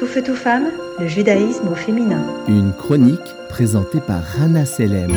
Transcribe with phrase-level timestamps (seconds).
[0.00, 2.24] Tout feu, tout femme, le judaïsme au féminin.
[2.48, 3.18] Une chronique
[3.50, 5.14] présentée par Rana Selem.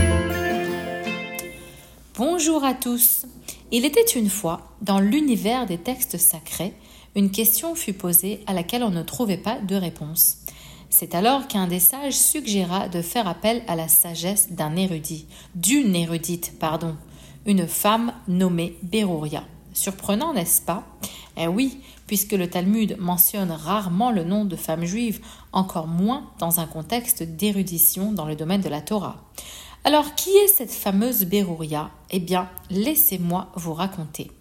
[2.18, 3.26] Bonjour à tous.
[3.72, 6.74] Il était une fois, dans l'univers des textes sacrés,
[7.16, 10.40] une question fut posée à laquelle on ne trouvait pas de réponse.
[10.90, 15.96] C'est alors qu'un des sages suggéra de faire appel à la sagesse d'un érudit, d'une
[15.96, 16.98] érudite, pardon,
[17.46, 19.46] une femme nommée Berouria.
[19.74, 20.86] Surprenant, n'est-ce pas?
[21.36, 25.20] Eh oui, puisque le Talmud mentionne rarement le nom de femme juive,
[25.52, 29.24] encore moins dans un contexte d'érudition dans le domaine de la Torah.
[29.84, 31.92] Alors, qui est cette fameuse Berouria?
[32.12, 34.32] Eh bien, laissez-moi vous raconter.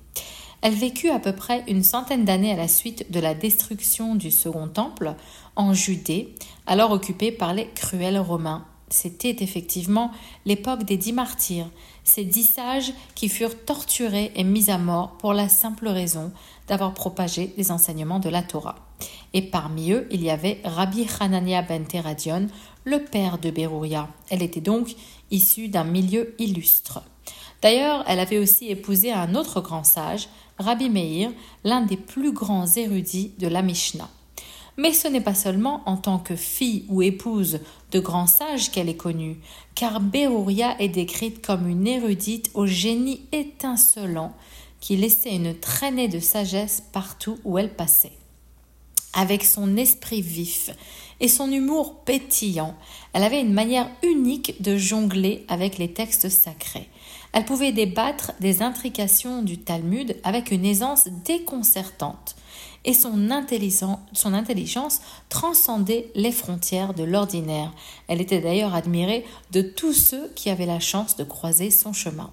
[0.61, 4.31] Elle vécut à peu près une centaine d'années à la suite de la destruction du
[4.31, 5.15] Second Temple
[5.57, 6.35] en Judée,
[6.67, 8.65] alors occupée par les cruels Romains.
[8.93, 10.11] C'était effectivement
[10.45, 11.71] l'époque des dix martyrs,
[12.05, 16.31] ces dix sages qui furent torturés et mis à mort pour la simple raison
[16.69, 18.77] d'avoir propagé les enseignements de la Torah.
[19.33, 22.49] Et parmi eux, il y avait Rabbi Hanania ben Teradion,
[22.85, 24.11] le père de Berouria.
[24.29, 24.95] Elle était donc
[25.31, 27.03] issue d'un milieu illustre.
[27.63, 31.31] D'ailleurs, elle avait aussi épousé un autre grand sage, Rabbi Meir,
[31.65, 34.11] l'un des plus grands érudits de la Mishnah.
[34.77, 38.89] Mais ce n'est pas seulement en tant que fille ou épouse de grands sages qu'elle
[38.89, 39.39] est connue,
[39.75, 44.33] car Berouria est décrite comme une érudite au génie étincelant
[44.81, 48.13] qui laissait une traînée de sagesse partout où elle passait.
[49.15, 50.71] Avec son esprit vif
[51.21, 52.75] et son humour pétillant,
[53.13, 56.89] elle avait une manière unique de jongler avec les textes sacrés.
[57.33, 62.37] Elle pouvait débattre des intrications du Talmud avec une aisance déconcertante,
[62.85, 67.73] et son, intelligence transcendait les frontières de l'ordinaire.
[68.09, 72.31] Elle était d'ailleurs admirée de tous ceux qui avaient la chance de croiser son chemin.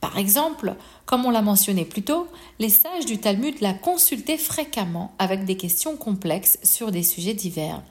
[0.00, 0.74] Par exemple,
[1.06, 5.56] comme on l'a mentionné plus tôt, les sages du Talmud la consultaient fréquemment avec des
[5.56, 7.82] questions complexes sur des sujets divers.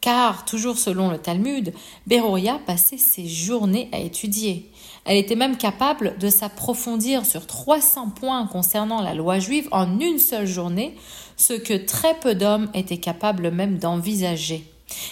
[0.00, 1.72] Car, toujours selon le Talmud,
[2.06, 4.70] Beroya passait ses journées à étudier.
[5.04, 10.18] Elle était même capable de s'approfondir sur 300 points concernant la loi juive en une
[10.18, 10.96] seule journée,
[11.36, 14.70] ce que très peu d'hommes étaient capables même d'envisager.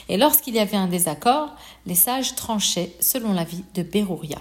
[0.08, 1.54] Et lorsqu'il y avait un désaccord,
[1.86, 4.38] les sages tranchaient selon l'avis de Berouria.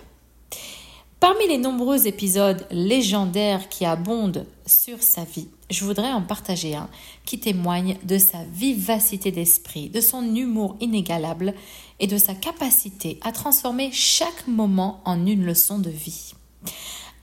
[1.23, 6.89] Parmi les nombreux épisodes légendaires qui abondent sur sa vie, je voudrais en partager un
[7.23, 11.53] qui témoigne de sa vivacité d'esprit, de son humour inégalable
[12.01, 16.33] et de sa capacité à transformer chaque moment en une leçon de vie.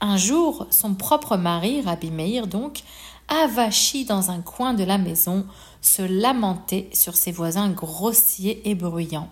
[0.01, 2.81] Un jour, son propre mari, Rabbi Meir donc,
[3.29, 5.45] avachi dans un coin de la maison,
[5.83, 9.29] se lamentait sur ses voisins grossiers et bruyants,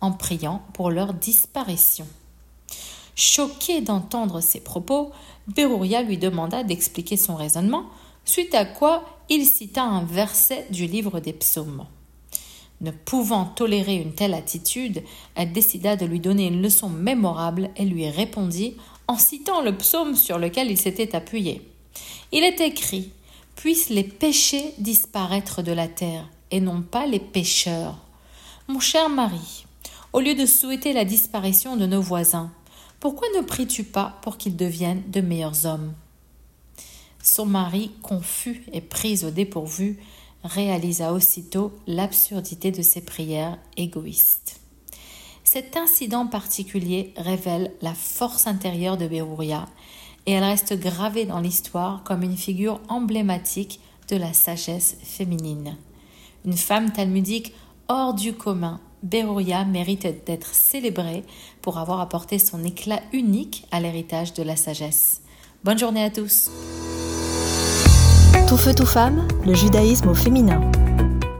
[0.00, 2.08] en priant pour leur disparition.
[3.18, 5.10] Choqué d'entendre ces propos,
[5.48, 7.86] Berouria lui demanda d'expliquer son raisonnement,
[8.24, 11.84] suite à quoi il cita un verset du livre des psaumes.
[12.80, 15.02] Ne pouvant tolérer une telle attitude,
[15.34, 18.76] elle décida de lui donner une leçon mémorable et lui répondit
[19.08, 21.68] en citant le psaume sur lequel il s'était appuyé.
[22.30, 23.10] Il est écrit
[23.56, 27.96] Puissent les péchés disparaître de la terre, et non pas les pécheurs.
[28.68, 29.66] Mon cher mari,
[30.12, 32.52] au lieu de souhaiter la disparition de nos voisins,
[33.00, 35.94] pourquoi ne pries-tu pas pour qu'ils deviennent de meilleurs hommes?
[37.22, 39.98] Son mari, confus et pris au dépourvu,
[40.44, 44.60] réalisa aussitôt l'absurdité de ses prières égoïstes.
[45.44, 49.66] Cet incident particulier révèle la force intérieure de Berouria
[50.26, 55.76] et elle reste gravée dans l'histoire comme une figure emblématique de la sagesse féminine.
[56.44, 57.54] Une femme talmudique
[57.88, 61.24] hors du commun, Berouria mérite d'être célébrée
[61.62, 65.22] pour avoir apporté son éclat unique à l'héritage de la sagesse.
[65.64, 66.50] Bonne journée à tous.
[68.48, 70.60] Tout feu, tout femme, le judaïsme au féminin.